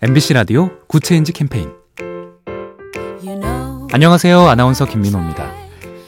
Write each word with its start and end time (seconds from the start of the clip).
MBC 0.00 0.34
라디오 0.34 0.70
Good 0.86 1.04
Change 1.04 1.32
캠페인 1.32 1.72
안녕하세요. 3.92 4.48
아나운서 4.48 4.84
김민호입니다. 4.84 5.50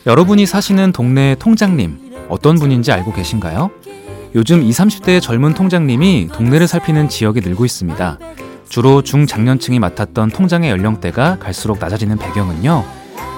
여러분이 0.07 0.47
사시는 0.47 0.93
동네 0.93 1.35
통장님 1.35 2.29
어떤 2.29 2.55
분인지 2.55 2.93
알고 2.93 3.13
계신가요? 3.13 3.73
요즘 4.37 4.63
20, 4.63 4.85
30대의 4.85 5.21
젊은 5.21 5.55
통장님이 5.55 6.29
동네를 6.33 6.69
살피는 6.69 7.09
지역이 7.09 7.41
늘고 7.41 7.65
있습니다. 7.65 8.19
주로 8.69 9.03
중장년층이 9.03 9.81
맡았던 9.81 10.29
통장의 10.31 10.71
연령대가 10.71 11.41
갈수록 11.41 11.81
낮아지는 11.81 12.17
배경은요. 12.17 12.85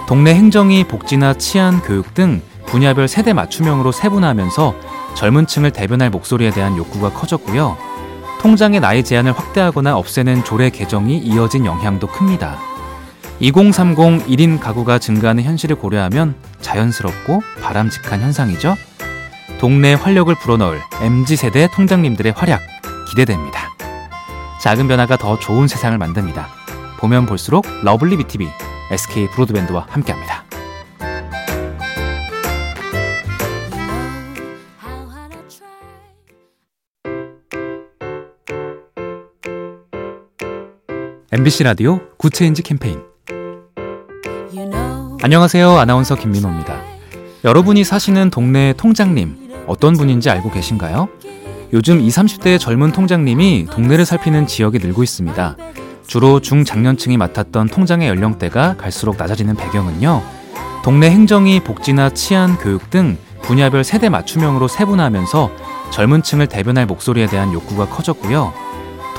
동네 0.06 0.34
행정이 0.34 0.84
복지나 0.84 1.32
치안, 1.32 1.80
교육 1.80 2.12
등 2.12 2.42
분야별 2.66 3.08
세대 3.08 3.32
맞춤형으로 3.32 3.90
세분화하면서 3.90 4.74
젊은 5.14 5.46
층을 5.46 5.70
대변할 5.70 6.10
목소리에 6.10 6.50
대한 6.50 6.76
욕구가 6.76 7.14
커졌고요. 7.14 7.91
통장의 8.42 8.80
나이 8.80 9.04
제한을 9.04 9.38
확대하거나 9.38 9.96
없애는 9.96 10.42
조례 10.42 10.68
개정이 10.68 11.16
이어진 11.18 11.64
영향도 11.64 12.08
큽니다. 12.08 12.58
2030 13.38 14.26
1인 14.26 14.58
가구가 14.58 14.98
증가하는 14.98 15.44
현실을 15.44 15.76
고려하면 15.76 16.34
자연스럽고 16.60 17.40
바람직한 17.62 18.20
현상이죠. 18.20 18.74
동네 19.60 19.94
활력을 19.94 20.34
불어넣을 20.34 20.80
MZ세대 21.00 21.68
통장님들의 21.72 22.32
활약 22.32 22.60
기대됩니다. 23.10 23.70
작은 24.60 24.88
변화가 24.88 25.18
더 25.18 25.38
좋은 25.38 25.68
세상을 25.68 25.96
만듭니다. 25.96 26.48
보면 26.98 27.26
볼수록 27.26 27.64
lovely 27.84 28.16
BTV, 28.16 28.48
SK 28.90 29.28
브로드밴드와 29.30 29.86
함께합니다. 29.88 30.41
MBC 41.34 41.62
라디오 41.62 41.98
Good 42.18 42.36
Change 42.36 42.62
캠페인 42.62 43.00
안녕하세요. 45.22 45.78
아나운서 45.78 46.14
김민호입니다. 46.14 46.78
여러분이 47.42 47.84
사시는 47.84 48.28
동네 48.28 48.74
통장님 48.74 49.64
어떤 49.66 49.94
분인지 49.94 50.28
알고 50.28 50.50
계신가요? 50.50 51.08
요즘 51.72 52.02
20, 52.02 52.24
30대의 52.24 52.60
젊은 52.60 52.92
통장님이 52.92 53.68
동네를 53.70 54.04
살피는 54.04 54.46
지역이 54.46 54.78
늘고 54.80 55.02
있습니다. 55.02 55.56
주로 56.06 56.40
중장년층이 56.40 57.16
맡았던 57.16 57.68
통장의 57.68 58.10
연령대가 58.10 58.76
갈수록 58.76 59.16
낮아지는 59.16 59.56
배경은요. 59.56 60.22
동네 60.84 61.08
행정이 61.08 61.60
복지나 61.60 62.10
치안, 62.10 62.58
교육 62.58 62.90
등 62.90 63.16
분야별 63.40 63.84
세대 63.84 64.10
맞춤형으로 64.10 64.68
세분화하면서 64.68 65.50
젊은 65.92 66.22
층을 66.22 66.48
대변할 66.48 66.84
목소리에 66.84 67.26
대한 67.26 67.54
욕구가 67.54 67.88
커졌고요. 67.88 68.52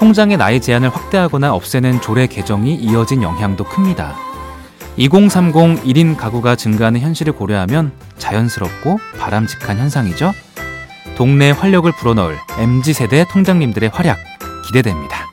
통장의 0.04 0.36
나이 0.36 0.60
제한을 0.60 0.90
확대하거나 0.90 1.54
없애는 1.54 2.02
조례 2.02 2.28
개정이 2.28 2.76
이어진 2.76 3.24
영향도 3.24 3.64
큽니다. 3.64 4.14
2030 4.98 5.82
1인 5.86 6.18
가구가 6.18 6.58
증가하는 6.58 7.00
현실을 7.00 7.32
고려하면 7.32 7.94
자연스럽고 8.18 9.00
바람직한 9.18 9.78
현상이죠. 9.78 10.34
동네 11.16 11.52
활력을 11.52 11.94
불어넣을 11.94 12.38
MZ세대 12.60 13.28
통장님들의 13.32 13.92
활약 13.94 14.18
기대됩니다. 14.68 15.32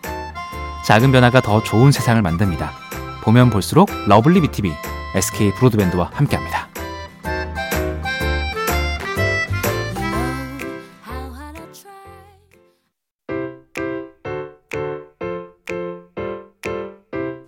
작은 0.87 1.11
변화가 1.11 1.41
더 1.41 1.65
좋은 1.65 1.91
세상을 1.91 2.23
만듭니다. 2.23 2.71
보면 3.25 3.51
볼수록 3.51 3.91
lovely 4.07 4.41
BTV, 4.41 4.73
SK 5.17 5.53
브로드밴드와 5.57 6.13
함께합니다. 6.15 6.70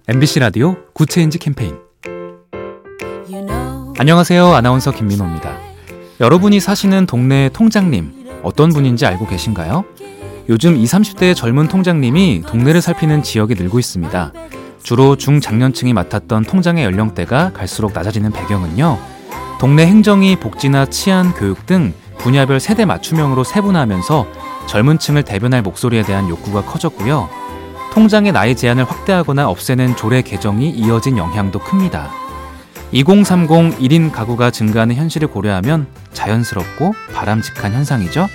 MBC 0.08 0.40
라디오 0.40 0.74
Good 0.94 1.12
Change 1.12 1.38
캠페인 1.38 1.78
안녕하세요. 3.96 4.52
아나운서 4.52 4.90
김민호입니다. 4.90 5.56
여러분이 6.18 6.58
사시는 6.58 7.06
동네 7.06 7.48
통장님 7.50 8.40
어떤 8.42 8.70
분인지 8.70 9.06
알고 9.06 9.28
계신가요? 9.28 9.84
요즘 10.48 10.76
20, 10.76 10.98
30대의 10.98 11.36
젊은 11.36 11.68
통장님이 11.68 12.42
동네를 12.48 12.80
살피는 12.80 13.22
지역이 13.22 13.54
늘고 13.54 13.78
있습니다. 13.78 14.32
주로 14.82 15.14
중장년층이 15.14 15.92
맡았던 15.92 16.46
통장의 16.46 16.84
연령대가 16.84 17.52
갈수록 17.52 17.92
낮아지는 17.92 18.32
배경은요. 18.32 18.98
동네 19.60 19.86
행정이 19.86 20.34
복지나 20.34 20.86
치안, 20.86 21.32
교육 21.32 21.64
등 21.66 21.94
분야별 22.18 22.58
세대 22.58 22.84
맞춤형으로 22.84 23.44
세분화하면서 23.44 24.26
젊은 24.66 24.98
층을 24.98 25.22
대변할 25.22 25.62
목소리에 25.62 26.02
대한 26.02 26.28
욕구가 26.28 26.62
커졌고요. 26.64 27.41
통장의 27.92 28.32
나이 28.32 28.56
제한을 28.56 28.84
확대하거나 28.84 29.50
없애는 29.50 29.96
조례 29.96 30.22
개정이 30.22 30.70
이어진 30.70 31.18
영향도 31.18 31.58
큽니다. 31.58 32.10
2030 32.90 33.78
1인 33.78 34.10
가구가 34.10 34.50
증가하는 34.50 34.94
현실을 34.94 35.28
고려하면 35.28 35.86
자연스럽고 36.14 36.94
바람직한 37.14 37.74
현상이죠. 37.74 38.28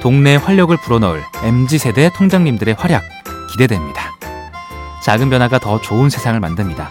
동네 0.00 0.34
활력을 0.34 0.78
불어넣을 0.78 1.22
MZ세대 1.44 2.10
통장님들의 2.16 2.74
활약 2.76 3.02
기대됩니다. 3.52 4.16
작은 5.04 5.30
변화가 5.30 5.60
더 5.60 5.80
좋은 5.80 6.10
세상을 6.10 6.38
만듭니다. 6.40 6.90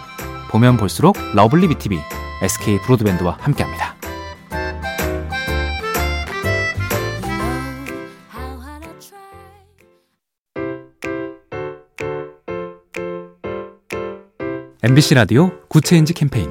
보면 0.50 0.78
볼수록 0.78 1.18
lovely 1.34 1.68
BTV, 1.68 2.00
SK 2.42 2.80
브로드밴드와 2.84 3.38
함께합니다. 3.42 4.01
MBC 14.84 15.14
라디오 15.14 15.52
Good 15.68 15.86
Change 15.86 16.14
캠페인 16.14 16.50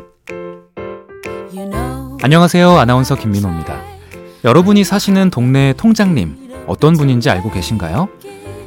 안녕하세요. 2.22 2.78
아나운서 2.78 3.16
김민호입니다. 3.16 3.80
여러분이 4.44 4.84
사시는 4.84 5.30
동네 5.30 5.72
통장님 5.76 6.36
어떤 6.68 6.96
분인지 6.96 7.28
알고 7.28 7.50
계신가요? 7.50 8.08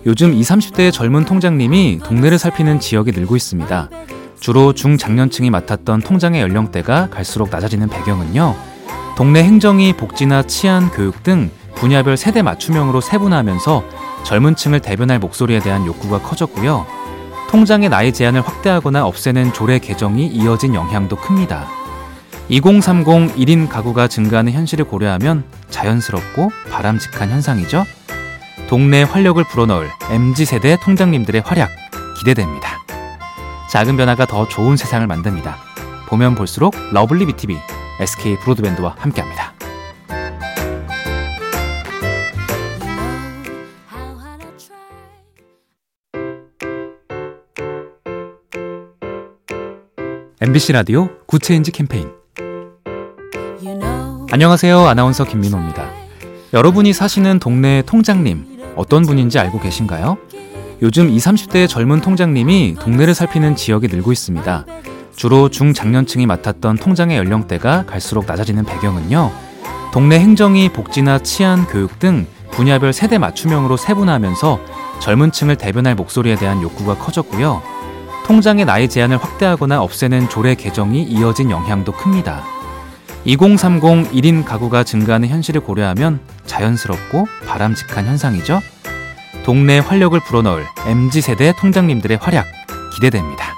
요즘 0.06 0.34
20, 0.34 0.57
30대의 0.57 0.91
젊은 0.91 1.24
통장님이 1.24 2.00
동네를 2.03 2.40
살피는 2.40 2.81
지역이 2.81 3.13
늘고 3.13 3.38
있습니다. 3.38 3.90
주로 4.38 4.74
중장년층이 4.74 5.50
맡았던 5.50 6.01
통장의 6.01 6.41
연령대가 6.41 7.07
갈수록 7.09 7.50
낮아지는 7.50 7.88
배경은요. 7.88 8.56
동네 9.16 9.45
행정이 9.45 9.94
복지나 9.94 10.44
치안, 10.44 10.91
교육 10.91 11.24
등 11.24 11.50
분야별 11.75 12.18
세대 12.18 12.41
맞춤형으로 12.41 13.00
세분화하면서 13.00 13.84
젊은 14.25 14.57
층을 14.57 14.81
대변할 14.81 15.19
목소리에 15.19 15.59
대한 15.59 15.85
욕구가 15.85 16.22
커졌고요. 16.22 17.03
통장의 17.53 17.90
나이 17.90 18.12
제한을 18.12 18.41
확대하거나 18.41 19.06
없애는 19.06 19.53
조례 19.53 19.78
개정이 19.78 20.25
이어진 20.25 20.74
영향도 20.74 21.18
큽니다. 21.18 21.68
2030 22.50 23.36
1인 23.36 23.69
가구가 23.69 24.08
증가하는 24.08 24.53
현실을 24.53 24.86
고려하면 24.86 25.44
자연스럽고 25.69 26.52
바람직한 26.72 27.30
현상이죠. 27.30 27.86
동네 28.68 29.03
활력을 29.03 29.44
불어넣을 29.44 29.88
MZ세대 30.09 30.78
통장님들의 30.81 31.44
활약 31.46 31.69
기대됩니다. 32.18 32.84
작은 33.69 33.97
변화가 33.97 34.25
더 34.25 34.47
좋은 34.47 34.75
세상을 34.75 35.06
만듭니다. 35.06 35.56
보면 36.08 36.34
볼수록 36.34 36.74
lovely 36.92 37.28
BTV, 37.28 37.59
SK 38.00 38.38
브로드밴드와 38.38 38.96
함께합니다. 38.97 39.53
MBC 50.46 50.74
라디오 50.74 51.08
Good 51.26 51.44
Change 51.44 51.72
캠페인 51.72 52.09
안녕하세요. 54.30 54.78
아나운서 54.78 55.24
김민호입니다. 55.24 55.90
여러분이 56.52 56.92
사시는 56.92 57.40
동네 57.40 57.81
통장님 57.84 58.74
어떤 58.76 59.04
분인지 59.04 59.40
알고 59.40 59.62
계신가요? 59.62 60.18
요즘 60.81 61.10
20, 61.10 61.31
30대의 61.31 61.69
젊은 61.69 62.01
통장님이 62.01 62.75
동네를 62.78 63.13
살피는 63.13 63.56
지역이 63.56 63.88
늘고 63.88 64.12
있습니다. 64.12 64.66
주로 65.16 65.48
중장년층이 65.48 66.25
맡았던 66.25 66.75
통장의 66.75 67.18
연령대가 67.19 67.86
갈수록 67.86 68.25
낮아지는 68.28 68.66
배경은요. 68.66 69.31
동네 69.94 70.19
행정이 70.19 70.74
복지나 70.74 71.19
치안, 71.19 71.66
교육 71.68 72.00
등 72.00 72.28
분야별 72.51 72.92
세대 72.92 73.18
맞춤형으로 73.18 73.78
세분화하면서 73.78 74.60
젊은 75.00 75.31
층을 75.31 75.56
대변할 75.56 75.95
목소리에 75.95 76.36
대한 76.36 76.62
욕구가 76.62 76.98
커졌고요. 76.98 77.73
통장의 78.25 78.66
나이 78.66 78.88
제한을 78.88 79.18
확대하거나 79.18 79.81
없애는 79.81 80.30
조례 80.30 80.56
개정이 80.56 81.04
이어진 81.04 81.52
영향도 81.52 81.92
큽니다. 81.92 82.44
2030 83.25 84.12
1인 84.12 84.46
가구가 84.46 84.84
증가하는 84.84 85.30
현실을 85.30 85.62
고려하면 85.62 86.20
자연스럽고 86.46 87.28
바람직한 87.48 88.06
현상이죠. 88.06 88.62
동네 89.46 89.80
활력을 89.80 90.20
불어넣을 90.22 90.66
MZ세대 90.86 91.54
통장님들의 91.60 92.18
활약 92.22 92.46
기대됩니다. 92.94 93.56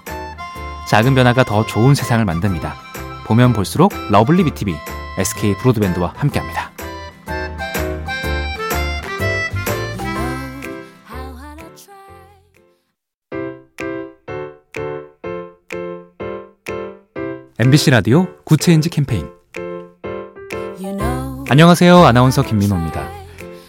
작은 0.87 1.15
변화가 1.15 1.43
더 1.43 1.65
좋은 1.65 1.95
세상을 1.95 2.23
만듭니다. 2.25 2.75
보면 3.25 3.53
볼수록 3.53 3.91
lovely 4.09 4.43
BTV, 4.43 4.75
SK 5.17 5.55
브로드밴드와 5.57 6.13
함께합니다. 6.15 6.74
MBC 17.57 17.91
라디오 17.91 18.27
Good 18.43 18.62
Change 18.62 18.89
캠페인 18.89 19.29
안녕하세요. 21.49 22.03
아나운서 22.03 22.41
김민호입니다. 22.41 23.07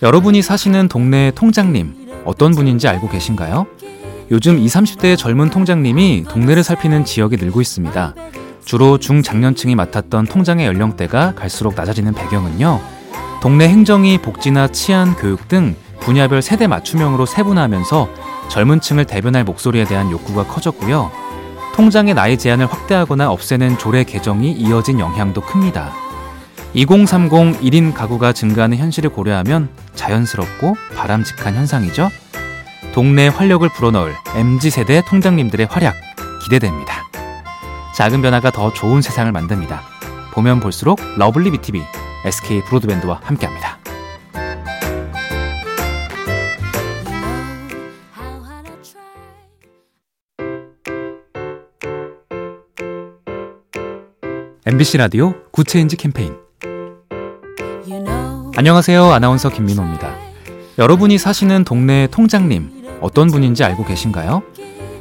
여러분이 0.03 0.43
사시는 0.43 0.89
동네 0.89 1.31
통장님 1.37 2.25
어떤 2.25 2.51
분인지 2.51 2.89
알고 2.89 3.09
계신가요? 3.09 3.69
요즘 4.33 4.59
20, 4.59 4.81
30대의 4.81 5.17
젊은 5.17 5.51
통장님이 5.51 6.25
동네를 6.29 6.65
살피는 6.65 7.05
지역이 7.05 7.37
늘고 7.37 7.61
있습니다. 7.61 8.17
주로 8.65 8.99
중장년층이 8.99 9.77
맡았던 9.77 10.25
통장의 10.25 10.67
연령대가 10.67 11.37
갈수록 11.37 11.77
낮아지는 11.77 12.13
배경은요. 12.13 12.81
동네 13.41 13.69
행정이 13.69 14.19
복지나 14.19 14.67
치안, 14.67 15.15
교육 15.15 15.47
등 15.47 15.77
분야별 16.01 16.43
세대 16.43 16.67
맞춤형으로 16.67 17.25
세분화하면서 17.25 18.09
젊은 18.49 18.81
층을 18.81 19.05
대변할 19.05 19.45
목소리에 19.45 19.85
대한 19.85 20.11
욕구가 20.11 20.49
커졌고요. 20.49 21.26
통장의 21.77 22.15
나이 22.15 22.39
제한을 22.39 22.73
확대하거나 22.73 23.31
없애는 23.31 23.77
조례 23.77 24.03
개정이 24.03 24.51
이어진 24.53 24.99
영향도 24.99 25.43
큽니다. 25.43 25.93
2030 26.73 27.61
1인 27.61 27.93
가구가 27.93 28.33
증가하는 28.33 28.79
현실을 28.79 29.11
고려하면 29.11 29.69
자연스럽고 29.95 30.75
바람직한 30.97 31.55
현상이죠. 31.55 32.09
동네 32.95 33.29
활력을 33.29 33.69
불어넣을 33.69 34.15
MZ세대 34.35 35.03
통장님들의 35.07 35.67
활약 35.67 35.95
기대됩니다. 36.45 37.05
작은 37.95 38.23
변화가 38.23 38.53
더 38.53 38.73
좋은 38.73 39.03
세상을 39.03 39.31
만듭니다. 39.31 39.83
보면 40.33 40.61
볼수록 40.61 40.99
lovely 41.19 41.51
BTV, 41.51 41.83
SK 42.25 42.63
브로드밴드와 42.65 43.21
함께합니다. 43.23 43.79
MBC 54.69 54.97
라디오 54.97 55.33
Good 55.53 55.70
Change 55.70 55.97
캠페인 55.97 56.35
안녕하세요. 58.57 59.13
아나운서 59.13 59.49
김민호입니다. 59.49 60.13
여러분이 60.77 61.19
사시는 61.19 61.63
동네 61.63 62.09
통장님 62.09 62.99
어떤 63.01 63.29
분인지 63.29 63.63
알고 63.63 63.85
계신가요? 63.85 64.43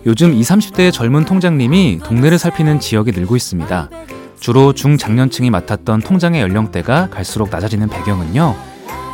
요즘 0.06 0.36
20, 0.36 0.58
30대의 0.58 0.94
젊은 0.94 1.26
통장님이 1.26 2.02
동네를 2.04 2.38
살피는 2.38 2.80
지역이 2.80 3.12
늘고 3.14 3.36
있습니다. 3.36 3.90
주로 4.40 4.72
중장년층이 4.74 5.50
맡았던 5.50 6.02
통장의 6.02 6.44
연령대가 6.44 7.10
갈수록 7.10 7.50
낮아지는 7.50 7.90
배경은요. 7.90 8.56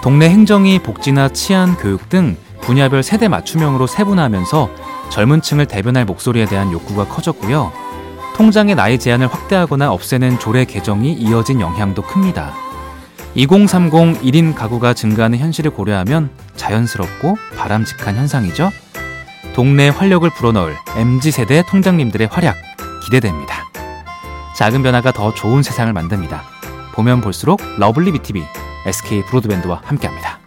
동네 0.03 0.29
행정이 0.29 0.79
복지나 0.79 1.29
치안, 1.29 1.77
교육 1.77 2.09
등 2.09 2.35
분야별 2.59 3.03
세대 3.03 3.29
맞춤형으로 3.29 3.87
세분화하면서 3.87 4.69
젊은 5.11 5.41
층을 5.41 5.67
대변할 5.67 6.03
목소리에 6.03 6.43
대한 6.43 6.73
욕구가 6.73 7.07
커졌고요. 7.07 7.71
통장의 8.35 8.75
나이 8.75 8.97
제한을 8.97 9.27
확대하거나 9.27 9.91
없애는 9.91 10.39
조례 10.39 10.65
개정이 10.65 11.13
이어진 11.13 11.61
영향도 11.61 12.01
큽니다. 12.01 12.53
2030 13.35 14.21
1인 14.21 14.55
가구가 14.55 14.93
증가하는 14.93 15.37
현실을 15.39 15.71
고려하면 15.71 16.29
자연스럽고 16.55 17.37
바람직한 17.55 18.15
현상이죠. 18.15 18.71
동네 19.53 19.89
활력을 19.89 20.29
불어넣을 20.31 20.75
MZ세대 20.95 21.63
통장님들의 21.67 22.27
활약 22.31 22.55
기대됩니다. 23.05 23.69
작은 24.55 24.83
변화가 24.83 25.11
더 25.11 25.33
좋은 25.33 25.63
세상을 25.63 25.91
만듭니다. 25.93 26.43
보면 26.93 27.21
볼수록 27.21 27.61
lovely 27.77 28.11
BTV, 28.11 28.43
SK 28.85 29.25
브로드밴드와 29.25 29.81
함께합니다. 29.85 30.40